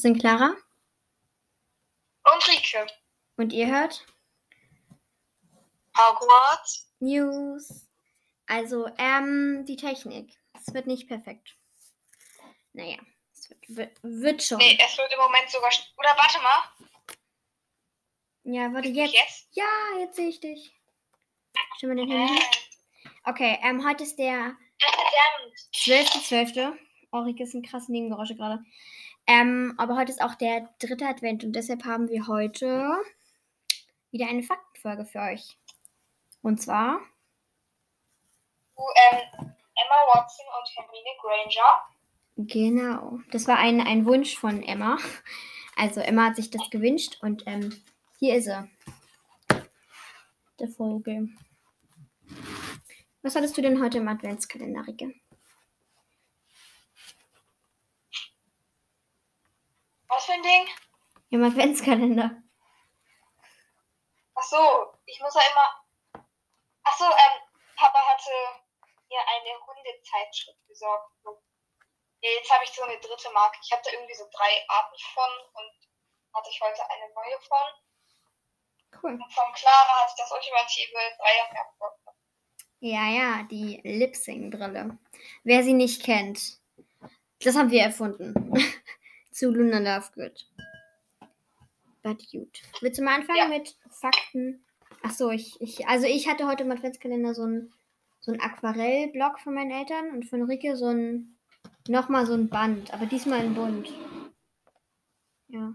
Wir 0.00 0.12
sind 0.12 0.18
Clara. 0.18 0.56
Und 2.24 2.48
Rike. 2.48 2.86
Und 3.36 3.52
ihr 3.52 3.66
hört 3.66 4.06
Hogwarts 5.94 6.90
News. 7.00 7.86
Also, 8.46 8.88
ähm, 8.96 9.66
die 9.66 9.76
Technik. 9.76 10.38
Es 10.54 10.72
wird 10.72 10.86
nicht 10.86 11.06
perfekt. 11.06 11.54
Naja, 12.72 12.96
es 13.34 13.50
wird, 13.68 13.98
wird, 14.02 14.42
schon. 14.42 14.56
Nee, 14.56 14.78
es 14.82 14.96
wird 14.96 15.12
im 15.12 15.20
Moment 15.20 15.50
sogar. 15.50 15.70
Oder 15.98 16.16
warte 16.16 16.38
mal. 16.38 16.62
Ja, 18.44 18.72
warte, 18.72 18.88
jetzt. 18.88 19.12
Jetzt? 19.12 19.48
Ja, 19.52 19.98
jetzt 19.98 20.16
sehe 20.16 20.28
ich 20.30 20.40
dich. 20.40 20.80
Stimmt 21.76 21.94
mal 21.94 22.06
den 22.06 22.10
Handy. 22.10 22.42
Äh, 22.42 23.10
Okay, 23.24 23.58
ähm, 23.62 23.86
heute 23.86 24.04
ist 24.04 24.16
der 24.16 24.56
verdammt. 24.78 25.58
12.12. 25.74 26.74
Oh, 27.12 27.18
Rike 27.18 27.42
ist 27.42 27.52
ein 27.52 27.62
krassen 27.62 27.92
Nebengeräusche 27.92 28.34
gerade. 28.34 28.64
Ähm, 29.26 29.74
aber 29.78 29.96
heute 29.96 30.12
ist 30.12 30.22
auch 30.22 30.34
der 30.34 30.68
dritte 30.80 31.06
Advent 31.06 31.44
und 31.44 31.52
deshalb 31.52 31.84
haben 31.84 32.08
wir 32.08 32.26
heute 32.26 32.96
wieder 34.10 34.28
eine 34.28 34.42
Faktenfolge 34.42 35.04
für 35.04 35.20
euch. 35.20 35.56
Und 36.42 36.60
zwar, 36.60 37.00
ähm, 38.76 39.18
Emma 39.38 40.14
Watson 40.14 40.46
und 40.58 40.76
Hermine 40.76 41.10
Granger. 41.20 41.84
genau, 42.36 43.20
das 43.30 43.46
war 43.46 43.58
ein, 43.58 43.80
ein 43.80 44.06
Wunsch 44.06 44.36
von 44.36 44.62
Emma. 44.62 44.98
Also 45.76 46.00
Emma 46.00 46.26
hat 46.26 46.36
sich 46.36 46.50
das 46.50 46.68
gewünscht 46.70 47.18
und 47.22 47.44
ähm, 47.46 47.82
hier 48.18 48.36
ist 48.36 48.48
er. 48.48 48.68
Der 50.58 50.68
Folge. 50.68 51.28
Was 53.22 53.34
hattest 53.34 53.56
du 53.56 53.62
denn 53.62 53.82
heute 53.82 53.98
im 53.98 54.08
Adventskalender, 54.08 54.86
Rike? 54.86 55.14
Für 60.30 60.34
ein 60.34 60.42
Ding? 60.42 60.68
Im 61.30 61.44
Adventskalender. 61.44 62.30
Ach 64.34 64.42
so, 64.42 64.94
ich 65.06 65.20
muss 65.20 65.34
ja 65.34 65.42
immer. 65.50 66.24
Ach 66.84 66.96
so, 66.96 67.04
ähm, 67.04 67.42
Papa 67.76 67.98
hatte 67.98 68.30
mir 69.08 69.20
eine 69.26 69.66
Hundezeitschrift 69.66 70.66
besorgt. 70.68 71.12
Ja, 72.22 72.30
jetzt 72.30 72.52
habe 72.52 72.64
ich 72.64 72.70
so 72.70 72.82
eine 72.82 72.98
dritte 73.00 73.30
Marke. 73.32 73.58
Ich 73.62 73.72
habe 73.72 73.82
da 73.84 73.90
irgendwie 73.90 74.14
so 74.14 74.24
drei 74.30 74.64
Arten 74.68 74.96
von 75.14 75.30
und 75.54 75.72
hatte 76.34 76.50
ich 76.50 76.60
heute 76.60 76.82
eine 76.90 77.12
neue 77.12 77.40
von. 77.40 79.02
Cool. 79.02 79.12
Und 79.12 79.32
von 79.32 79.52
Clara 79.54 80.02
hatte 80.02 80.12
ich 80.14 80.22
das 80.22 80.32
ultimative 80.32 80.98
Dreierwerkzeug. 81.18 81.92
Ja, 82.80 83.08
ja, 83.08 83.42
die 83.44 83.80
Lip-Sync-Brille. 83.84 84.98
Wer 85.44 85.62
sie 85.62 85.74
nicht 85.74 86.02
kennt, 86.02 86.60
das 87.40 87.56
haben 87.56 87.70
wir 87.70 87.82
erfunden. 87.82 88.54
Zu 89.30 89.50
Luna 89.50 89.78
Lovegood. 89.78 90.46
But 92.02 92.18
gut. 92.30 92.62
Willst 92.80 92.98
du 92.98 93.04
mal 93.04 93.16
anfangen 93.16 93.38
Ja. 93.38 93.46
mit 93.48 93.76
Fakten? 93.90 94.64
Achso, 95.02 95.30
ich, 95.30 95.60
ich, 95.60 95.86
also 95.86 96.06
ich 96.06 96.28
hatte 96.28 96.46
heute 96.46 96.64
im 96.64 96.70
Adventskalender 96.72 97.34
so 97.34 97.44
ein, 97.46 97.72
so 98.20 98.32
ein 98.32 98.40
Aquarellblock 98.40 99.40
von 99.40 99.54
meinen 99.54 99.70
Eltern 99.70 100.10
und 100.10 100.24
von 100.24 100.42
Rike 100.42 100.76
so 100.76 100.86
ein, 100.86 101.38
nochmal 101.88 102.26
so 102.26 102.34
ein 102.34 102.48
Band, 102.48 102.92
aber 102.92 103.06
diesmal 103.06 103.44
in 103.44 103.54
bunt. 103.54 103.92
Ja. 105.48 105.74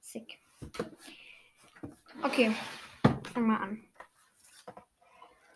Sick. 0.00 0.38
Okay, 2.22 2.54
fang 3.34 3.46
mal 3.46 3.56
an. 3.62 3.84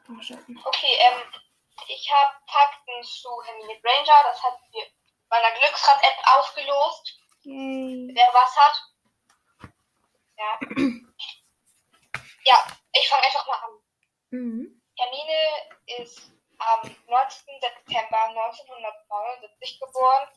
Okay, 0.09 0.93
ähm, 0.99 1.23
ich 1.89 2.11
habe 2.13 2.37
Fakten 2.47 3.03
zu 3.03 3.29
Hermine 3.45 3.81
Granger. 3.81 4.23
Das 4.25 4.43
hat 4.43 4.59
wir 4.73 4.83
bei 5.31 5.37
einer 5.37 5.59
Glücksrad-App 5.59 6.19
aufgelost. 6.37 7.21
Yay. 7.43 8.11
Wer 8.13 8.31
was 8.35 8.57
hat. 8.57 8.83
Ja. 10.37 10.59
ja, 12.45 12.67
ich 12.93 13.09
fange 13.09 13.25
einfach 13.25 13.47
mal 13.47 13.57
an. 13.57 13.71
Mhm. 14.31 14.83
Hermine 14.99 16.03
ist 16.03 16.31
am 16.59 16.83
19. 16.83 17.61
September 17.61 18.25
1979 18.25 19.81
geboren 19.81 20.29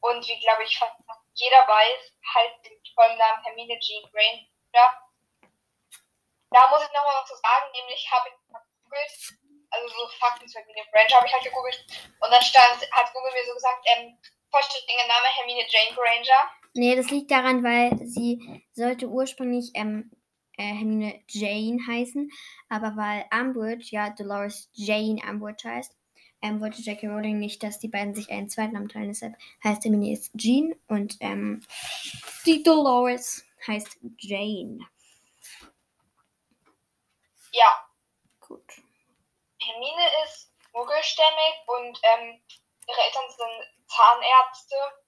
und 0.00 0.26
wie 0.28 0.38
glaube 0.40 0.64
ich 0.64 0.78
fast 0.78 0.94
jeder 1.34 1.66
weiß, 1.68 2.12
halt 2.34 2.52
den 2.64 2.80
vollen 2.94 3.18
Namen 3.18 3.42
Hermine 3.42 3.78
Jean 3.80 4.08
Granger. 4.10 5.02
Da 6.50 6.68
muss 6.68 6.82
ich 6.82 6.92
nochmal 6.92 7.20
was 7.20 7.28
zu 7.28 7.36
sagen, 7.36 7.70
nämlich 7.72 8.10
habe 8.10 8.28
ich 8.28 8.52
mal 8.52 8.62
gegoogelt, 8.82 9.38
also 9.76 9.94
so 9.94 10.08
Fakten 10.18 10.48
zu 10.48 10.58
Hermine 10.58 10.86
Granger 10.92 11.16
habe 11.16 11.26
ich 11.26 11.32
halt 11.32 11.44
gegoogelt 11.44 11.86
und 12.20 12.30
dann 12.30 12.42
stand, 12.42 12.90
hat 12.92 13.12
Google 13.12 13.32
mir 13.32 13.46
so 13.46 13.54
gesagt, 13.54 13.86
ähm, 13.96 14.16
vollständiger 14.50 15.06
Name 15.06 15.26
Hermine 15.36 15.66
Jane 15.68 15.94
Granger. 15.94 16.50
Nee, 16.74 16.96
das 16.96 17.10
liegt 17.10 17.30
daran, 17.30 17.62
weil 17.62 17.98
sie 18.06 18.64
sollte 18.72 19.08
ursprünglich 19.08 19.70
ähm, 19.74 20.10
äh, 20.56 20.62
Hermine 20.62 21.20
Jane 21.28 21.78
heißen, 21.86 22.30
aber 22.68 22.96
weil 22.96 23.24
Umbridge 23.32 23.88
ja 23.90 24.10
Dolores 24.10 24.68
Jane 24.72 25.20
Umbridge 25.28 25.68
heißt, 25.68 25.94
ähm, 26.42 26.60
wollte 26.60 26.82
J.K. 26.82 27.08
Rowling 27.08 27.38
nicht, 27.38 27.62
dass 27.62 27.78
die 27.78 27.88
beiden 27.88 28.14
sich 28.14 28.30
einen 28.30 28.50
Zweitnamen 28.50 28.88
teilen. 28.88 29.08
Deshalb 29.08 29.34
heißt 29.64 29.84
Hermine 29.84 30.12
ist 30.12 30.32
Jean 30.36 30.74
und 30.86 31.16
ähm, 31.20 31.62
die 32.44 32.62
Dolores 32.62 33.44
heißt 33.66 33.98
Jane. 34.18 34.80
Ja, 37.52 37.86
Gut. 38.46 38.85
Hermine 39.66 40.24
ist 40.24 40.52
muggelstämmig 40.72 41.54
und 41.66 41.98
ähm, 42.02 42.44
ihre 42.86 43.00
Eltern 43.00 43.30
sind 43.30 43.88
Zahnärzte. 43.88 45.04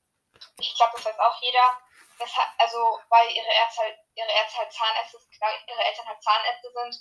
Ich 0.58 0.74
glaube, 0.76 0.92
das 0.96 1.04
weiß 1.04 1.18
auch 1.18 1.40
jeder. 1.42 1.78
Das 2.18 2.34
hat, 2.36 2.48
also, 2.58 3.00
weil 3.08 3.30
ihre 3.30 3.46
halt, 3.46 3.98
ihre 4.14 4.28
halt 4.28 4.72
Zahnärzte, 4.72 5.18
klar, 5.36 5.50
ihre 5.68 5.84
Eltern 5.84 6.08
halt 6.08 6.22
Zahnärzte 6.22 6.72
sind, 6.72 6.96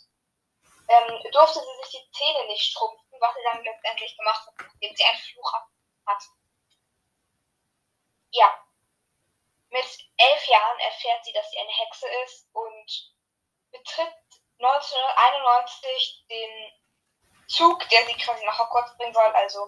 ähm, 0.90 1.32
durfte 1.32 1.60
sie 1.60 1.84
sich 1.84 2.02
die 2.02 2.12
Zähne 2.12 2.46
nicht 2.48 2.72
schrumpfen, 2.72 3.20
was 3.20 3.34
sie 3.36 3.44
dann 3.44 3.64
letztendlich 3.64 4.16
gemacht 4.16 4.46
hat, 4.46 4.54
nachdem 4.60 4.96
sie 4.96 5.04
einen 5.04 5.20
Fluch 5.20 5.54
hat. 5.54 6.24
Ja. 8.32 8.64
Mit 9.70 9.86
elf 10.18 10.48
Jahren 10.48 10.80
erfährt 10.80 11.26
sie, 11.26 11.34
dass 11.34 11.50
sie 11.50 11.60
eine 11.60 11.72
Hexe 11.72 12.08
ist 12.24 12.48
und 12.54 13.16
betritt 13.72 14.14
1991 14.60 16.26
den 16.30 16.72
Zug, 17.48 17.80
der 17.90 18.00
sie 18.08 18.14
quasi 18.22 18.46
nach 18.46 18.60
Hogwarts 18.60 18.96
bringen 18.98 19.14
soll. 19.14 19.34
Also, 19.34 19.60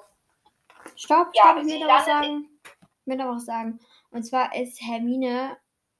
Stopp, 0.95 1.29
Ja, 1.33 1.43
stopp, 1.43 1.63
ich 1.63 1.65
will 1.65 1.79
noch 1.79 1.87
was 1.87 2.05
sagen. 2.05 2.49
Ich 2.63 3.07
will 3.07 3.17
noch 3.17 3.35
was 3.35 3.45
sagen. 3.45 3.79
Und 4.11 4.23
zwar 4.23 4.55
ist 4.55 4.81
Hermine, 4.81 5.57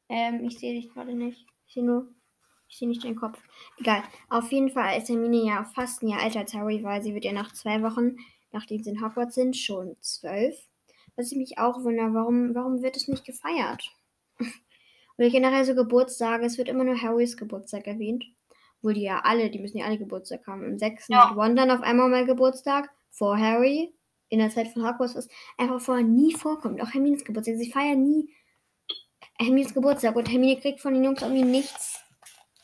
ähm, 0.09 0.44
ich 0.45 0.59
sehe 0.59 0.73
dich 0.73 0.94
gerade 0.94 1.13
nicht. 1.13 1.45
Ich 1.68 1.73
sehe 1.73 1.84
nur, 1.84 2.07
ich 2.68 2.78
sehe 2.78 2.88
nicht 2.88 3.03
deinen 3.03 3.16
Kopf. 3.16 3.39
Egal. 3.78 4.03
Auf 4.29 4.51
jeden 4.51 4.69
Fall 4.69 4.97
ist 4.97 5.09
Hermine 5.09 5.38
ja 5.38 5.63
fast 5.63 6.01
ein 6.01 6.07
Jahr 6.07 6.23
älter 6.23 6.39
als 6.39 6.53
Harry, 6.53 6.84
weil 6.84 7.01
sie 7.01 7.13
wird 7.13 7.25
ja 7.25 7.31
nach 7.31 7.53
zwei 7.53 7.81
Wochen, 7.81 8.18
nachdem 8.51 8.84
sie 8.84 8.91
in 8.91 9.01
Hogwarts 9.01 9.35
sind, 9.35 9.56
schon 9.56 9.95
zwölf. 10.01 10.56
Was 11.16 11.31
ich 11.31 11.38
mich 11.38 11.57
auch 11.57 11.84
wundere, 11.84 12.13
warum, 12.13 12.56
warum 12.56 12.81
wird 12.81 12.97
es 12.97 13.07
nicht 13.07 13.25
gefeiert? 13.25 13.91
Oder 15.18 15.29
generell 15.29 15.66
so 15.66 15.75
Geburtstage, 15.75 16.45
es 16.45 16.57
wird 16.57 16.69
immer 16.69 16.85
nur 16.85 17.01
Harrys 17.01 17.35
Geburtstag 17.35 17.88
erwähnt. 17.88 18.25
Obwohl 18.79 18.94
die 18.94 19.01
ja 19.01 19.22
alle, 19.23 19.50
die 19.50 19.59
müssen 19.59 19.78
ja 19.78 19.85
alle 19.85 19.97
Geburtstag 19.97 20.47
haben. 20.47 20.63
Im 20.63 20.79
6. 20.79 21.07
Ja. 21.09 21.29
hat 21.29 21.38
Ron 21.38 21.56
dann 21.56 21.72
auf 21.72 21.81
einmal 21.81 22.09
mal 22.09 22.25
Geburtstag, 22.25 22.90
vor 23.09 23.38
Harry, 23.38 23.94
in 24.29 24.40
der 24.40 24.50
Zeit 24.50 24.67
von 24.69 24.88
Hogwarts 24.88 25.16
ist 25.16 25.31
einfach 25.57 25.81
vorher 25.81 26.06
nie 26.06 26.34
vorkommt. 26.34 26.81
Auch 26.81 26.94
Hermines 26.94 27.25
Geburtstag. 27.25 27.57
Sie 27.57 27.72
feiern 27.72 28.03
nie 28.03 28.34
Hermines 29.38 29.73
Geburtstag 29.73 30.16
und 30.16 30.29
Hermine 30.29 30.59
kriegt 30.59 30.81
von 30.81 30.94
den 30.94 31.03
Jungs 31.03 31.22
irgendwie 31.22 31.44
nichts 31.44 32.03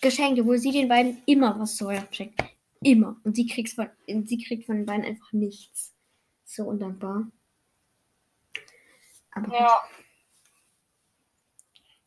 geschenkt, 0.02 0.40
obwohl 0.40 0.58
sie 0.58 0.72
den 0.72 0.88
beiden 0.88 1.22
immer 1.26 1.60
was 1.60 1.76
zu 1.76 1.88
Weihnachten 1.88 2.14
schenkt. 2.14 2.44
Immer. 2.82 3.20
Und 3.24 3.36
sie, 3.36 3.48
kriegt's 3.48 3.74
von, 3.74 3.90
sie 4.06 4.44
kriegt 4.44 4.66
von 4.66 4.76
den 4.76 4.86
beiden 4.86 5.06
einfach 5.06 5.32
nichts. 5.32 5.96
So 6.44 6.66
undankbar. 6.66 7.32
Aber 9.32 9.46
gut, 9.48 9.54
ja, 9.54 9.82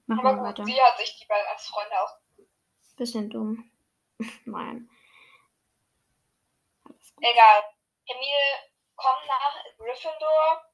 machen 0.07 0.27
aber 0.27 0.31
wir 0.31 0.37
gut, 0.37 0.49
weiter. 0.49 0.65
sie 0.65 0.81
hat 0.81 0.99
sich 0.99 1.19
die 1.21 1.27
beiden 1.27 1.47
als 1.53 1.67
Freunde 1.67 2.01
aus. 2.01 2.11
Bisschen 2.97 3.31
dumm. 3.31 3.71
Nein. 4.45 4.91
Egal. 7.21 7.75
Hermine 8.07 8.71
kommt 8.97 9.27
nach 9.27 9.65
Gryffindor 9.77 10.65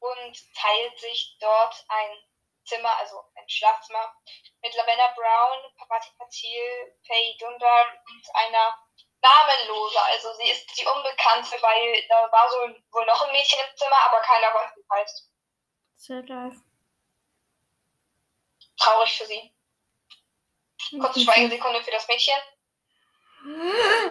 und 0.00 0.54
teilt 0.54 0.98
sich 0.98 1.36
dort 1.40 1.84
ein 1.88 2.16
Zimmer, 2.64 2.96
also 2.98 3.24
ein 3.34 3.48
Schlafzimmer, 3.48 4.14
mit 4.62 4.74
Lavender 4.74 5.12
Brown, 5.16 5.74
Papati 5.76 6.10
Patil, 6.18 6.98
Faye 7.06 7.36
Dundar 7.38 7.86
und 8.06 8.34
einer 8.34 8.78
Namenlose. 9.22 10.00
Also 10.02 10.32
sie 10.34 10.50
ist 10.50 10.78
die 10.78 10.86
Unbekannte, 10.86 11.56
weil 11.62 12.06
da 12.08 12.30
war 12.30 12.50
so 12.50 12.58
wohl 12.92 13.06
noch 13.06 13.22
ein 13.22 13.32
Mädchen 13.32 13.58
im 13.58 13.76
Zimmer, 13.76 13.96
aber 14.06 14.20
keiner 14.20 14.54
weiß, 14.54 14.76
wie 14.76 14.80
es 14.80 14.90
heißt. 14.90 15.30
Third 16.06 16.28
Life. 16.28 16.60
Traurig 18.76 19.18
für 19.18 19.26
sie. 19.26 19.54
Kurze 21.00 21.20
Schweigesekunde 21.20 21.82
für 21.82 21.90
das 21.90 22.06
Mädchen. 22.06 22.38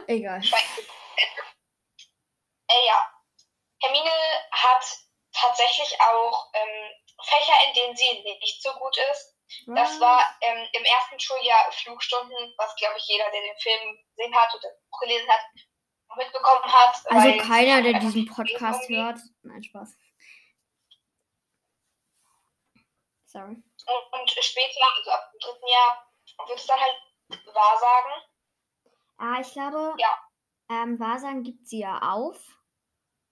Egal. 0.07 0.41
Äh, 2.69 2.85
ja. 2.85 3.11
Hermine 3.81 4.11
hat 4.51 4.83
tatsächlich 5.31 5.99
auch 6.01 6.49
ähm, 6.53 6.91
Fächer, 7.23 7.53
in 7.67 7.73
denen 7.73 7.95
sie 7.95 8.23
nicht 8.41 8.61
so 8.61 8.73
gut 8.73 8.97
ist. 9.11 9.37
Das 9.67 9.99
war 10.01 10.37
ähm, 10.41 10.67
im 10.73 10.83
ersten 10.83 11.19
Schuljahr 11.19 11.71
Flugstunden, 11.71 12.53
was 12.57 12.75
glaube 12.75 12.97
ich 12.97 13.07
jeder, 13.07 13.29
der 13.31 13.41
den 13.41 13.57
Film 13.59 13.97
gesehen 14.09 14.35
hat 14.35 14.53
oder 14.53 14.69
gelesen 14.99 15.29
hat, 15.29 15.39
mitbekommen 16.17 16.71
hat. 16.71 16.95
Also 17.05 17.37
keiner, 17.37 17.81
der 17.81 17.99
diesen 17.99 18.25
Podcast 18.25 18.89
hört. 18.89 19.19
Nein, 19.43 19.63
Spaß. 19.63 19.95
Sorry. 23.25 23.55
Und, 23.55 24.19
und 24.19 24.29
später, 24.31 24.81
also 24.97 25.11
ab 25.11 25.31
dem 25.31 25.39
dritten 25.39 25.67
Jahr, 25.67 26.11
wird 26.47 26.59
es 26.59 26.65
dann 26.65 26.79
halt 26.79 26.97
Wahrsagen. 27.53 28.11
Ah, 29.17 29.39
ich 29.41 29.51
glaube, 29.51 29.95
Ja. 29.97 30.19
ähm, 30.69 30.99
Wahrsagen 30.99 31.43
gibt 31.43 31.67
sie 31.67 31.79
ja 31.79 31.99
auf. 32.01 32.39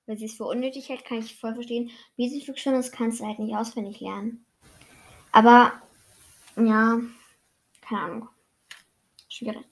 Weil 0.08 0.18
sie 0.18 0.26
es 0.26 0.38
für 0.38 0.46
unnötig 0.46 0.90
hält, 0.90 1.04
kann 1.04 1.18
ich 1.20 1.40
voll 1.40 1.56
verstehen. 1.56 1.90
Musikflugstunden, 2.18 2.80
das 2.82 2.92
kannst 2.92 3.20
du 3.20 3.26
halt 3.26 3.40
nicht 3.40 3.56
auswendig 3.56 4.00
lernen. 4.02 4.46
Aber, 5.32 5.82
ja, 6.56 7.00
keine 7.82 8.02
Ahnung. 8.02 8.30
Schwierig. 9.28 9.66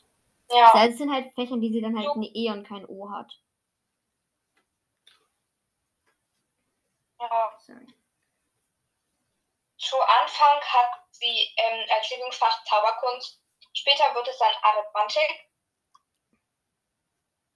Ja. 0.50 0.72
Also 0.74 0.92
es 0.94 0.98
sind 0.98 1.12
halt 1.14 1.34
Fächer, 1.36 1.58
die 1.58 1.72
sie 1.72 1.82
dann 1.82 1.98
halt 1.98 2.10
eine 2.16 2.26
E 2.26 2.50
und 2.52 2.68
kein 2.68 2.86
O 2.88 3.10
hat. 3.12 3.32
ja. 7.20 7.58
Sorry. 7.60 7.88
Zu 9.78 9.96
Anfang 10.00 10.62
hat 10.62 10.92
sie 11.12 11.48
ähm, 11.58 11.86
als 11.90 12.10
Lieblingsfach 12.10 12.64
Zauberkunst. 12.66 13.42
Später 13.74 14.14
wird 14.16 14.28
es 14.28 14.38
dann 14.38 14.52
Arithmetik. 14.62 15.50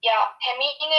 Ja, 0.00 0.36
Hermine 0.40 0.96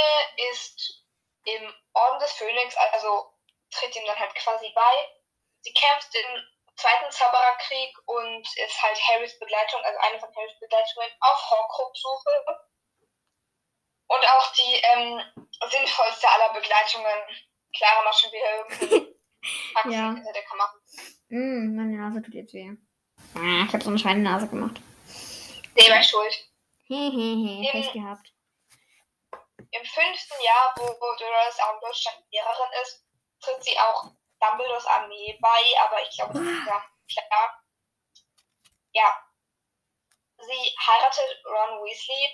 ist 0.51 1.03
im 1.45 1.73
Orden 1.93 2.19
des 2.19 2.31
Phönix, 2.33 2.75
also 2.93 3.33
tritt 3.71 3.95
ihm 3.95 4.05
dann 4.05 4.19
halt 4.19 4.33
quasi 4.35 4.71
bei. 4.75 5.09
Sie 5.61 5.73
kämpft 5.73 6.13
im 6.15 6.43
Zweiten 6.75 7.11
Zaubererkrieg 7.11 7.97
und 8.05 8.41
ist 8.57 8.81
halt 8.81 8.97
Harrys 9.07 9.37
Begleitung, 9.39 9.81
also 9.83 9.99
eine 9.99 10.19
von 10.19 10.33
Harrys 10.35 10.59
Begleitungen 10.59 11.07
auf 11.21 11.49
Horcrux-Suche. 11.51 12.65
Und 14.07 14.25
auch 14.25 14.51
die 14.53 14.73
ähm, 14.75 15.21
sinnvollste 15.69 16.27
aller 16.29 16.53
Begleitungen. 16.53 17.13
Clara 17.75 18.03
macht 18.03 18.19
schon 18.19 18.31
wieder 18.31 18.55
irgendwie 18.57 19.15
Faxen 19.73 19.91
Ja. 19.91 20.13
hinter 20.13 20.33
der 20.33 20.43
Kamera. 20.43 20.73
Mm, 21.29 21.75
meine 21.75 21.97
Nase 21.97 22.21
tut 22.23 22.33
jetzt 22.33 22.53
weh. 22.53 22.71
Ah, 23.35 23.65
ich 23.67 23.73
habe 23.73 23.83
so 23.83 23.89
eine 23.89 23.99
Schweinenase 23.99 24.47
gemacht. 24.47 24.77
Selber 25.77 26.01
schuld. 26.03 26.49
Hehehe, 26.87 27.69
Pech 27.71 27.93
Im- 27.93 28.01
gehabt. 28.03 28.33
Im 29.71 29.85
fünften 29.85 30.41
Jahr, 30.41 30.73
wo 30.77 30.85
Dolores 30.85 31.57
Umbridge 31.71 32.01
dann 32.05 32.23
Lehrerin 32.31 32.71
ist, 32.81 33.05
tritt 33.41 33.63
sie 33.63 33.77
auch 33.77 34.11
Dumbledores 34.39 34.85
Armee 34.85 35.37
bei, 35.41 35.61
aber 35.85 36.01
ich 36.01 36.09
glaube, 36.15 36.39
ja, 36.39 36.83
klar. 37.07 37.63
Ja. 38.93 39.25
Sie 40.37 40.75
heiratet 40.87 41.43
Ron 41.45 41.83
Weasley 41.83 42.29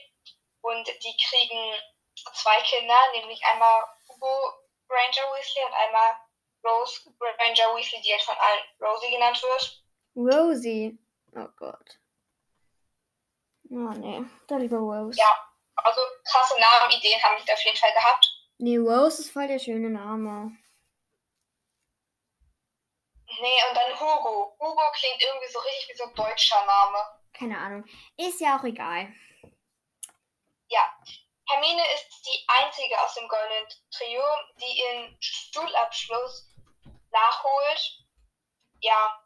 und 0.61 0.87
die 0.87 1.17
kriegen 1.17 1.73
zwei 2.33 2.61
Kinder, 2.61 2.99
nämlich 3.13 3.43
einmal 3.45 3.83
Hugo 4.07 4.53
Granger 4.87 5.31
Weasley 5.33 5.65
und 5.65 5.73
einmal 5.73 6.15
Rose 6.63 7.01
Granger 7.19 7.75
Weasley, 7.75 8.01
die 8.01 8.09
jetzt 8.09 8.25
von 8.25 8.37
allen 8.37 8.63
Rosie 8.79 9.11
genannt 9.11 9.41
wird. 9.41 9.83
Rosie. 10.15 10.97
Oh 11.35 11.47
Gott. 11.57 11.99
Oh 13.69 13.91
nee, 13.97 14.23
da 14.47 14.57
lieber 14.57 14.77
Rose. 14.77 15.19
Ja. 15.19 15.54
Also 15.75 16.01
krasse 16.23 16.55
Namenideen 16.59 17.21
haben 17.21 17.43
die 17.43 17.51
auf 17.51 17.63
jeden 17.63 17.77
Fall 17.77 17.93
gehabt. 17.93 18.27
Nee, 18.57 18.77
Rose 18.77 19.21
ist 19.21 19.31
voll 19.31 19.47
der 19.47 19.59
schöne 19.59 19.89
Name. 19.89 20.57
Nee, 23.41 23.59
und 23.69 23.75
dann 23.75 23.99
Hugo. 23.99 24.55
Hugo 24.59 24.83
klingt 24.93 25.21
irgendwie 25.21 25.51
so 25.51 25.59
richtig 25.59 25.89
wie 25.89 25.97
so 25.97 26.05
ein 26.05 26.15
deutscher 26.15 26.65
Name. 26.65 26.97
Keine 27.33 27.57
Ahnung. 27.57 27.85
Ist 28.17 28.39
ja 28.39 28.57
auch 28.57 28.63
egal. 28.63 29.13
Hermine 31.47 31.83
ist 31.93 32.25
die 32.25 32.43
einzige 32.47 32.99
aus 33.01 33.13
dem 33.13 33.27
Goldenen 33.27 33.67
Trio, 33.91 34.23
die 34.59 34.79
ihren 34.79 35.17
Schulabschluss 35.19 36.49
nachholt. 37.11 38.03
Ja, 38.81 39.23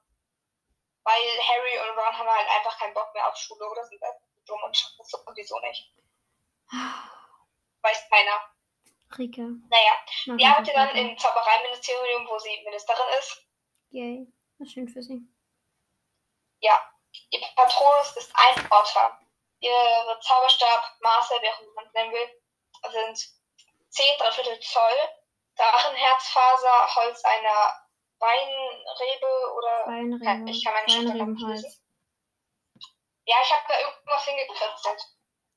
weil 1.04 1.40
Harry 1.48 1.80
und 1.80 1.98
Ron 1.98 2.18
haben 2.18 2.30
halt 2.30 2.50
einfach 2.50 2.78
keinen 2.78 2.94
Bock 2.94 3.13
mehr 3.13 3.28
auf 3.28 3.36
Schule 3.38 3.66
oder 3.69 3.86
sind 3.86 4.04
einfach 4.04 4.19
dumm 4.46 4.62
und 4.63 4.75
schaffen 4.75 5.00
es 5.01 5.10
sowieso 5.10 5.60
nicht. 5.62 5.94
Weiß 6.71 8.10
keiner. 8.10 8.42
Rike. 9.18 9.42
Naja, 9.69 9.94
die 10.25 10.31
mal 10.31 10.51
arbeitet 10.51 10.75
dann 10.75 10.95
im 10.95 11.18
Zaubereiministerium, 11.18 12.27
wo 12.27 12.38
sie 12.39 12.62
Ministerin 12.63 13.06
ist. 13.18 13.44
Yay. 13.89 14.33
Was 14.60 14.71
schön 14.71 14.88
für 14.88 15.01
sie. 15.01 15.21
Ja, 16.60 16.80
ihr 17.31 17.39
Patronus 17.56 18.16
ist 18.18 18.31
ein 18.36 18.66
Otter. 18.71 19.19
Ihre 19.62 20.19
Zauberstab, 20.21 20.98
Maße, 21.01 21.36
wie 21.42 21.50
auch 21.50 21.75
man 21.75 21.86
es 21.86 21.94
nennen 21.94 22.13
will, 22.13 22.42
sind 22.92 23.30
10 23.89 24.18
Dreiviertel 24.19 24.60
Zoll, 24.60 24.98
Drachenherzfaser, 25.56 26.95
Holz 26.95 27.24
einer 27.24 27.74
Weinrebe 28.19 29.54
oder. 29.56 29.88
Weinrebe. 29.88 30.50
ich 30.51 30.63
kann 30.63 30.74
meine 30.74 30.89
Schrift 30.89 31.15
noch 31.15 31.25
nicht 31.25 31.48
lesen. 31.48 31.81
Ja, 33.25 33.36
ich 33.44 33.51
habe 33.51 33.63
da 33.68 33.80
irgendwas 33.80 34.25
hingekritzelt. 34.25 35.01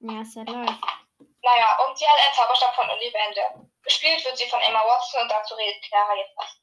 Ja, 0.00 0.20
ist 0.20 0.34
ja 0.34 0.42
läuft. 0.42 1.01
Naja, 1.42 1.76
und 1.86 1.98
sie 1.98 2.06
hat 2.06 2.18
einen 2.24 2.34
Zauberstab 2.34 2.74
von 2.74 2.88
Ollivander. 2.90 3.68
Gespielt 3.82 4.24
wird 4.24 4.38
sie 4.38 4.48
von 4.48 4.60
Emma 4.60 4.78
Watson 4.80 5.22
und 5.22 5.30
dazu 5.30 5.54
redet 5.54 5.82
Clara 5.82 6.14
jetzt 6.16 6.36
was. 6.36 6.60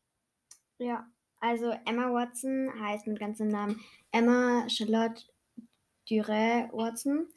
Ja, 0.77 1.05
also 1.41 1.71
Emma 1.85 2.13
Watson 2.13 2.71
heißt 2.81 3.07
mit 3.07 3.19
ganzem 3.19 3.49
Namen 3.49 3.83
Emma 4.11 4.67
Charlotte 4.69 5.21
Duret 6.09 6.71
Watson. 6.71 7.27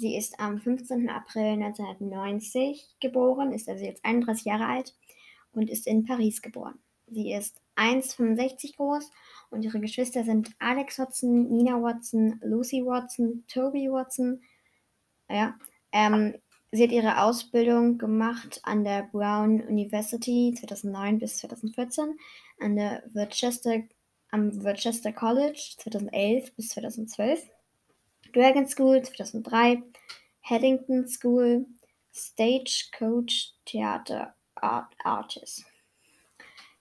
Sie 0.00 0.16
ist 0.16 0.38
am 0.38 0.60
15. 0.60 1.08
April 1.10 1.62
1990 1.62 2.96
geboren, 3.00 3.52
ist 3.52 3.68
also 3.68 3.84
jetzt 3.84 4.04
31 4.04 4.44
Jahre 4.44 4.66
alt 4.66 4.94
und 5.52 5.70
ist 5.70 5.86
in 5.86 6.04
Paris 6.04 6.42
geboren. 6.42 6.82
Sie 7.06 7.32
ist 7.32 7.60
1,65 7.76 8.76
groß 8.76 9.10
und 9.50 9.62
ihre 9.62 9.80
Geschwister 9.80 10.24
sind 10.24 10.50
Alex 10.58 10.98
Watson, 10.98 11.48
Nina 11.50 11.80
Watson, 11.80 12.40
Lucy 12.42 12.84
Watson, 12.84 13.44
Toby 13.46 13.90
Watson. 13.90 14.42
Ja, 15.28 15.54
ähm, 15.92 16.36
sie 16.74 16.82
hat 16.82 16.92
ihre 16.92 17.22
Ausbildung 17.22 17.98
gemacht 17.98 18.60
an 18.64 18.82
der 18.82 19.08
Brown 19.12 19.60
University 19.62 20.52
2009 20.58 21.18
bis 21.20 21.38
2014 21.38 22.18
an 22.58 22.76
der 22.76 23.04
Worcester, 23.12 23.82
am 24.30 24.64
Worcester 24.64 25.12
College 25.12 25.74
2011 25.78 26.52
bis 26.56 26.70
2012, 26.70 27.48
Dragon 28.32 28.66
School 28.66 29.02
2003, 29.02 29.82
Haddington 30.42 31.06
School, 31.06 31.66
Stagecoach 32.12 33.54
Theater 33.64 34.34
Art 34.56 34.92
Artist. 35.04 35.64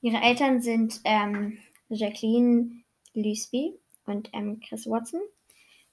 Ihre 0.01 0.21
Eltern 0.21 0.61
sind 0.61 1.01
ähm, 1.03 1.59
Jacqueline 1.89 2.83
Lusby 3.13 3.77
und 4.05 4.29
ähm, 4.33 4.59
Chris 4.59 4.87
Watson. 4.87 5.21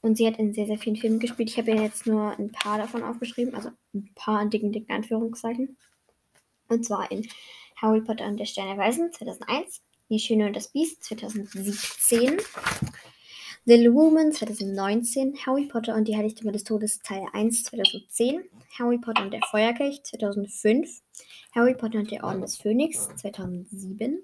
Und 0.03 0.17
sie 0.17 0.27
hat 0.27 0.39
in 0.39 0.55
sehr, 0.55 0.67
sehr 0.67 0.79
vielen 0.79 0.97
Filmen 0.97 1.19
gespielt. 1.19 1.51
Ich 1.51 1.59
habe 1.59 1.73
ihr 1.73 1.83
jetzt 1.83 2.07
nur 2.07 2.39
ein 2.39 2.51
paar 2.53 2.79
davon 2.79 3.03
aufgeschrieben, 3.03 3.55
also 3.55 3.71
ein 3.95 4.11
paar 4.15 4.41
in 4.41 4.51
dicken, 4.51 4.73
dicken 4.73 4.93
Anführungszeichen. 4.93 5.77
Und 6.69 6.85
zwar 6.85 7.11
in 7.11 7.29
Harry 7.77 8.01
Potter 8.01 8.27
und 8.27 8.39
der 8.39 8.47
Stein 8.47 8.69
der 8.69 8.79
Weisen 8.79 9.13
2001, 9.13 9.83
Die 10.09 10.19
Schöne 10.19 10.47
und 10.47 10.57
das 10.57 10.69
Biest 10.69 11.05
2017, 11.05 12.39
Little 13.67 13.95
Woman 13.95 14.33
2019, 14.33 15.35
Harry 15.45 15.67
Potter 15.67 15.95
und 15.95 16.09
die 16.09 16.17
Heiligtümer 16.17 16.53
des 16.53 16.65
Todes 16.65 17.01
Teil 17.01 17.27
1 17.33 17.65
2010, 17.65 18.43
Harry 18.79 18.99
Potter 18.99 19.23
und 19.23 19.33
der 19.33 19.43
Feuerkelch 19.51 20.03
2005, 20.03 21.03
Harry 21.55 21.75
Potter 21.75 21.99
und 21.99 22.11
der 22.11 22.25
Orden 22.25 22.41
des 22.41 22.57
Phönix 22.57 23.09
2007, 23.17 24.23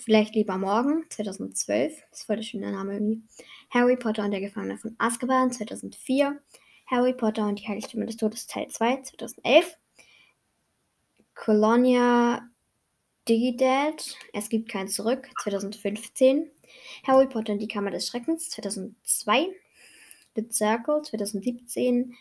Vielleicht 0.00 0.34
lieber 0.34 0.58
morgen 0.58 1.04
2012, 1.08 2.02
das 2.10 2.20
ist 2.20 2.26
voll 2.26 2.36
der 2.36 2.42
schöne 2.42 2.72
Name 2.72 2.94
irgendwie, 2.94 3.22
Harry 3.70 3.96
Potter 3.96 4.24
und 4.24 4.32
der 4.32 4.40
Gefangene 4.40 4.76
von 4.76 4.94
Azkaban 4.98 5.52
2004, 5.52 6.40
Harry 6.86 7.14
Potter 7.14 7.46
und 7.46 7.60
die 7.60 7.68
Heiligtümer 7.68 8.06
des 8.06 8.16
Todes 8.16 8.46
Teil 8.46 8.68
2 8.68 9.02
2011, 9.02 9.78
Colonia 11.34 12.48
Digidad, 13.28 14.16
es 14.32 14.48
gibt 14.48 14.68
kein 14.68 14.88
Zurück 14.88 15.28
2015, 15.42 16.50
Harry 17.06 17.26
Potter 17.26 17.52
und 17.52 17.60
die 17.60 17.68
Kammer 17.68 17.90
des 17.90 18.08
Schreckens 18.08 18.50
2002, 18.50 19.48
The 20.36 20.46
Circle 20.50 21.02
2017 21.02 22.14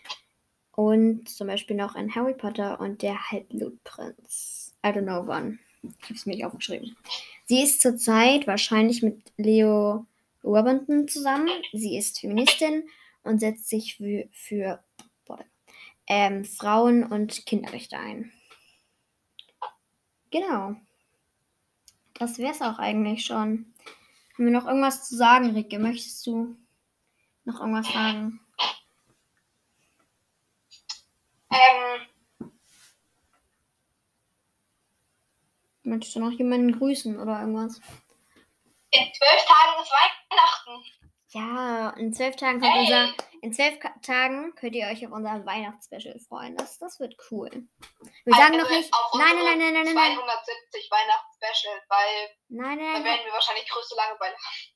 und 0.75 1.27
zum 1.30 1.48
Beispiel 1.48 1.75
noch 1.75 1.96
ein 1.96 2.13
Harry 2.15 2.34
Potter 2.34 2.80
und 2.80 3.01
der 3.01 3.32
Halbblutprinz. 3.32 4.74
I 4.86 4.89
don't 4.89 5.03
know 5.03 5.27
wann. 5.27 5.60
Ich 5.82 6.03
habe 6.06 6.13
es 6.13 6.25
mir 6.25 6.36
nicht 6.36 6.46
aufgeschrieben. 6.46 6.96
Sie 7.46 7.62
ist 7.62 7.82
zurzeit 7.82 8.48
wahrscheinlich 8.48 9.04
mit 9.04 9.32
Leo 9.38 10.06
Robinson 10.44 11.08
zusammen. 11.08 11.50
Sie 11.72 11.98
ist 11.98 12.20
Feministin 12.20 12.88
und 13.24 13.40
setzt 13.40 13.70
sich 13.70 13.96
für, 13.98 14.28
für 14.32 14.84
ähm, 16.08 16.46
Frauen- 16.46 17.04
und 17.04 17.46
Kinderrechte 17.46 17.98
ein. 17.98 18.32
Genau. 20.32 20.76
Das 22.16 22.38
wäre 22.38 22.52
es 22.52 22.62
auch 22.62 22.80
eigentlich 22.80 23.26
schon. 23.26 23.74
Haben 24.34 24.46
wir 24.46 24.52
noch 24.52 24.66
irgendwas 24.66 25.08
zu 25.08 25.16
sagen, 25.16 25.52
Ricke? 25.52 25.80
Möchtest 25.80 26.26
du 26.26 26.56
noch 27.46 27.60
irgendwas 27.60 27.92
sagen? 27.92 28.40
Ähm, 31.52 31.83
Möchtest 35.84 36.16
du 36.16 36.20
noch 36.20 36.32
jemanden 36.32 36.78
grüßen 36.78 37.20
oder 37.20 37.40
irgendwas? 37.42 37.80
in 38.96 39.12
zwölf 39.12 39.46
Tagen 39.46 39.82
ist 39.82 39.92
Weihnachten. 39.92 40.86
Ja, 41.30 41.90
in 41.98 42.13
zwölf 42.13 42.36
Tagen 42.36 42.62
kommt 42.62 42.74
Hey. 42.74 42.82
unser. 42.82 43.13
In 43.42 43.52
zwölf 43.52 43.80
Tagen 44.04 44.54
könnt 44.56 44.75
ihr 44.75 44.86
euch 44.88 45.06
auf 45.06 45.12
unser 45.12 45.44
Weihnachtsspecial 45.46 46.20
freuen. 46.20 46.56
Das, 46.56 46.78
das 46.78 47.00
wird 47.00 47.16
cool. 47.32 47.50
Wir 48.24 48.36
sagen 48.36 48.54
noch 48.58 48.66
Also 48.66 48.75
nicht. 48.75 48.94
auf 48.94 49.13
Nein, 49.20 49.36
nein, 49.36 49.58
nein, 49.58 49.74
nein, 49.74 49.84
nein, 49.86 49.96
nein. 49.96 50.16
270 50.16 50.92
Weihnachtsspecial, 50.92 51.82
weil 51.90 52.30
Nein, 52.50 52.78
nein, 52.78 52.94
nein. 52.94 53.04
werden 53.04 53.25
wir 53.25 53.34
wahrscheinlich 53.34 53.68
größte 53.68 53.96
Langeweile 53.96 54.36
haben. 54.36 54.74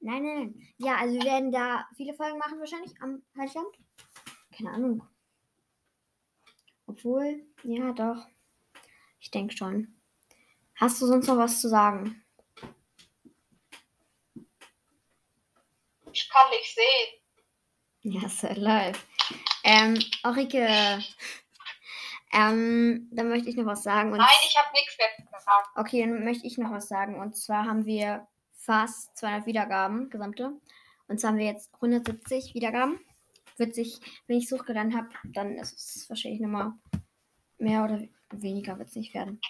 Nein, 0.00 0.22
nein, 0.22 0.34
nein. 0.36 0.74
Ja, 0.76 0.96
also 0.96 1.14
wir 1.14 1.24
werden 1.24 1.50
da 1.50 1.88
viele 1.96 2.12
Folgen 2.14 2.38
machen 2.38 2.60
wahrscheinlich 2.60 2.92
am 3.00 3.24
Heiligabend. 3.38 3.74
Keine 4.56 4.70
Ahnung. 4.72 5.08
Obwohl, 6.86 7.46
ja, 7.62 7.92
doch. 7.92 8.26
Ich 9.20 9.30
denke 9.30 9.56
schon. 9.56 9.98
Hast 10.76 11.00
du 11.00 11.06
sonst 11.06 11.26
noch 11.26 11.38
was 11.38 11.60
zu 11.60 11.68
sagen? 11.68 12.22
Ich 16.12 16.28
kann 16.28 16.50
nicht 16.50 16.74
sehen. 16.74 17.24
Ja, 18.02 18.28
so 18.28 18.48
live. 18.48 19.06
Ähm, 19.64 19.98
Orike. 20.22 21.02
Ähm, 22.32 23.08
dann 23.12 23.28
möchte 23.28 23.48
ich 23.48 23.56
noch 23.56 23.66
was 23.66 23.82
sagen. 23.82 24.10
Nein, 24.10 24.26
ich 24.48 24.56
habe 24.56 24.68
nichts 24.74 24.96
mehr 24.98 25.26
gesagt. 25.32 25.68
Okay, 25.76 26.00
dann 26.00 26.24
möchte 26.24 26.46
ich 26.46 26.58
noch 26.58 26.70
was 26.70 26.88
sagen. 26.88 27.20
Und 27.20 27.36
zwar 27.36 27.64
haben 27.64 27.86
wir 27.86 28.26
fast 28.52 29.16
200 29.16 29.46
Wiedergaben, 29.46 30.10
gesamte. 30.10 30.52
Und 31.06 31.20
zwar 31.20 31.30
haben 31.30 31.38
wir 31.38 31.46
jetzt 31.46 31.72
170 31.74 32.54
Wiedergaben. 32.54 32.98
Wird 33.56 33.74
sich, 33.74 34.00
wenn 34.26 34.38
ich 34.38 34.50
hochgeladen 34.50 34.96
habe, 34.96 35.08
dann 35.24 35.56
ist 35.56 35.96
es 35.96 36.08
wahrscheinlich 36.08 36.40
nochmal 36.40 36.72
mehr 37.58 37.84
oder 37.84 38.02
weniger 38.30 38.78
wird 38.78 38.88
es 38.88 38.96
nicht 38.96 39.14
werden. 39.14 39.40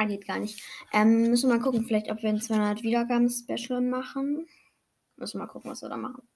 Ah, 0.00 0.06
geht 0.06 0.26
gar 0.26 0.38
nicht. 0.38 0.62
Ähm, 0.94 1.28
müssen 1.28 1.50
wir 1.50 1.58
mal 1.58 1.62
gucken, 1.62 1.84
vielleicht 1.84 2.10
ob 2.10 2.22
wir 2.22 2.30
ein 2.30 2.40
200 2.40 2.82
Wiedergaben-Special 2.82 3.82
machen. 3.82 4.46
Müssen 5.18 5.38
wir 5.38 5.44
mal 5.44 5.52
gucken, 5.52 5.70
was 5.70 5.82
wir 5.82 5.90
da 5.90 5.98
machen. 5.98 6.26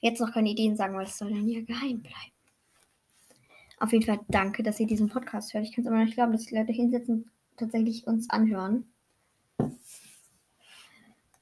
Jetzt 0.00 0.18
noch 0.18 0.32
keine 0.32 0.48
Ideen 0.48 0.76
sagen, 0.76 0.96
weil 0.96 1.04
es 1.04 1.18
soll 1.18 1.28
dann 1.28 1.46
ja 1.46 1.60
geheim 1.60 2.00
bleiben. 2.00 2.32
Auf 3.80 3.92
jeden 3.92 4.06
Fall 4.06 4.20
danke, 4.28 4.62
dass 4.62 4.80
ihr 4.80 4.86
diesen 4.86 5.10
Podcast 5.10 5.52
hört. 5.52 5.66
Ich 5.66 5.74
kann 5.74 5.84
es 5.84 5.88
immer 5.88 5.98
noch 5.98 6.06
nicht 6.06 6.14
glauben, 6.14 6.32
dass 6.32 6.46
die 6.46 6.54
Leute 6.56 6.72
hinsetzen 6.72 7.30
und 7.50 7.58
tatsächlich 7.58 8.06
uns 8.06 8.30
anhören. 8.30 8.90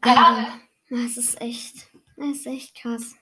Ja. 0.05 0.59
Also, 0.89 1.05
das 1.05 1.17
ist 1.19 1.41
echt, 1.41 1.89
das 2.17 2.31
ist 2.31 2.47
echt 2.49 2.75
krass. 2.75 3.15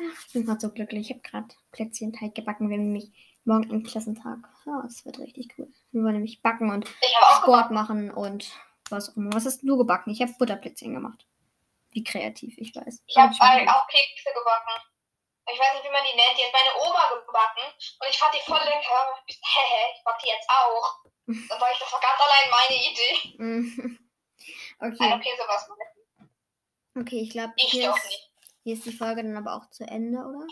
Ach, 0.00 0.24
ich 0.26 0.32
bin 0.32 0.46
gerade 0.46 0.60
so 0.60 0.70
glücklich. 0.70 1.10
Ich 1.10 1.16
habe 1.16 1.20
gerade 1.20 1.54
Plätzchenteig 1.72 2.34
gebacken. 2.34 2.68
Wir 2.70 2.76
haben 2.76 2.84
nämlich 2.92 3.10
morgen 3.44 3.70
einen 3.70 3.82
Klassentag. 3.84 4.38
Ja, 4.66 4.82
es 4.86 5.04
wird 5.04 5.18
richtig 5.18 5.48
cool. 5.58 5.68
Wir 5.92 6.02
wollen 6.02 6.14
nämlich 6.14 6.42
backen 6.42 6.70
und 6.70 6.88
Ich 7.02 7.16
Sport 7.38 7.70
machen 7.70 8.10
und 8.10 8.50
was 8.90 9.10
auch 9.10 9.16
immer. 9.16 9.32
Was 9.32 9.44
hast 9.46 9.62
du 9.62 9.76
gebacken? 9.78 10.10
Ich 10.10 10.20
habe 10.22 10.32
Butterplätzchen 10.38 10.94
gemacht. 10.94 11.26
Wie 11.90 12.04
kreativ, 12.04 12.54
ich 12.58 12.74
weiß. 12.74 13.02
Ich 13.06 13.16
habe 13.16 13.32
auch 13.34 13.86
Kekse 13.88 14.30
gebacken. 14.32 14.82
Ich 15.52 15.58
weiß 15.58 15.74
nicht, 15.74 15.84
wie 15.84 15.90
man 15.92 16.02
die 16.08 16.16
nennt. 16.16 16.38
Die 16.38 16.44
hat 16.44 16.52
meine 16.54 16.88
Oma 16.88 17.08
gebacken 17.26 17.66
und 17.74 18.08
ich 18.08 18.16
fand 18.18 18.32
die 18.34 18.44
voll 18.46 18.60
lecker. 18.60 19.00
Hehe, 19.26 19.86
ich 19.96 20.04
back 20.04 20.18
die 20.22 20.28
jetzt 20.28 20.48
auch. 20.48 21.00
Dann 21.26 21.60
war 21.60 21.72
ich, 21.72 21.78
das 21.78 21.92
war 21.92 22.00
ganz 22.00 22.20
allein 22.20 22.50
meine 22.50 22.76
Idee. 22.80 23.36
Mhm. 23.38 23.98
Nein, 24.80 24.92
Okay, 24.94 25.12
okay, 25.14 25.30
sowas. 25.36 25.68
okay, 26.98 27.20
ich 27.20 27.30
glaube, 27.30 27.52
Ich 27.56 27.70
hier, 27.70 27.90
ist- 27.90 28.04
nicht. 28.06 28.29
Hier 28.62 28.74
ist 28.74 28.84
die 28.86 28.92
Folge 28.96 29.22
dann 29.22 29.36
aber 29.36 29.54
auch 29.54 29.70
zu 29.70 29.84
Ende, 29.84 30.18
oder? 30.18 30.46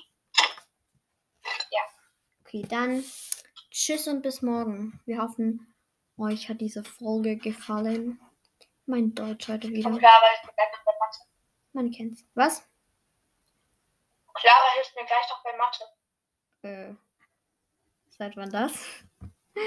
Ja. 1.71 1.81
Okay, 2.41 2.63
dann 2.69 3.05
tschüss 3.71 4.09
und 4.09 4.23
bis 4.23 4.43
morgen. 4.43 5.01
Wir 5.05 5.21
hoffen, 5.23 5.75
euch 6.17 6.49
hat 6.49 6.61
diese 6.61 6.83
Folge 6.85 7.37
gefallen. 7.37 8.21
Mein 8.87 9.15
Deutsch 9.15 9.49
heute 9.49 9.69
wieder. 9.69 9.89
Und 9.91 9.99
Clara 9.99 10.27
hilft 10.31 10.47
mir 10.47 10.53
gleich 10.55 10.73
noch 10.73 10.85
bei 10.85 10.93
Mathe. 10.99 11.19
Man 11.73 11.91
kennt's. 11.91 12.25
Was? 12.35 12.67
Clara 14.35 14.75
hilft 14.77 14.97
mir 14.97 15.05
gleich 15.05 15.29
noch 15.29 15.45
bei 15.45 15.57
Mathe. 15.57 15.85
Äh, 16.63 16.95
seit 18.11 18.37
wann 18.37 18.51
das? 18.51 18.73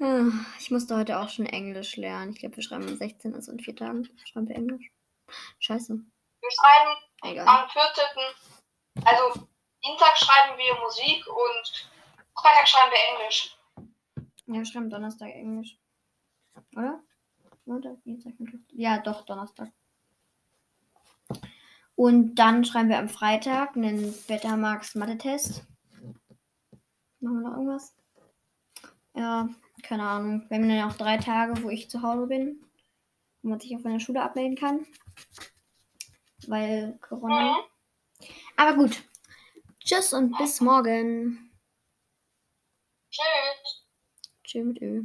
Ah, 0.00 0.30
Ich 0.58 0.72
musste 0.72 0.96
heute 0.96 1.20
auch 1.20 1.28
schon 1.28 1.46
Englisch 1.46 1.94
lernen. 1.96 2.32
Ich 2.32 2.40
glaube, 2.40 2.56
wir 2.56 2.62
schreiben 2.64 2.88
am 2.88 2.96
16., 2.96 3.36
also 3.36 3.52
in 3.52 3.60
vier 3.60 3.76
Tagen. 3.76 4.08
Schreiben 4.24 4.48
wir 4.48 4.56
Englisch. 4.56 4.90
Scheiße. 5.60 6.00
Wir 6.42 6.50
schreiben 6.50 6.96
Egal. 7.22 7.46
am 7.46 7.68
14. 7.70 8.04
Also 9.04 9.46
Dienstag 9.84 10.18
schreiben 10.18 10.58
wir 10.58 10.74
Musik 10.80 11.24
und 11.28 11.90
Freitag 12.36 12.66
schreiben 12.66 12.90
wir 12.90 13.20
Englisch. 13.20 13.56
Ja, 14.46 14.54
wir 14.54 14.64
schreiben 14.64 14.90
Donnerstag 14.90 15.30
Englisch. 15.30 15.78
Oder? 16.76 17.00
Oder? 17.64 17.96
Dienstag? 18.04 18.32
Ja, 18.72 18.98
doch, 18.98 19.24
Donnerstag. 19.24 19.70
Und 21.94 22.34
dann 22.34 22.64
schreiben 22.64 22.88
wir 22.88 22.98
am 22.98 23.08
Freitag 23.08 23.76
einen 23.76 24.12
Betamax 24.26 24.96
Mathe-Test. 24.96 25.64
Machen 27.20 27.40
wir 27.40 27.48
noch 27.48 27.56
irgendwas? 27.56 27.94
Ja, 29.14 29.48
keine 29.84 30.02
Ahnung. 30.08 30.44
Wir 30.48 30.56
haben 30.58 30.68
dann 30.68 30.90
auch 30.90 30.96
drei 30.96 31.18
Tage, 31.18 31.62
wo 31.62 31.70
ich 31.70 31.88
zu 31.88 32.02
Hause 32.02 32.26
bin. 32.26 32.64
Wo 33.42 33.50
man 33.50 33.60
sich 33.60 33.76
auf 33.76 33.84
meiner 33.84 34.00
Schule 34.00 34.22
abmelden 34.22 34.56
kann. 34.56 34.86
Weil 36.48 36.98
Corona. 37.00 37.56
Aber 38.56 38.74
gut. 38.74 39.02
Tschüss 39.80 40.12
und 40.12 40.36
bis 40.38 40.60
morgen. 40.60 41.50
Tschüss. 43.10 43.86
Tschüss 44.44 44.64
mit 44.64 44.80
Ö. 44.80 45.04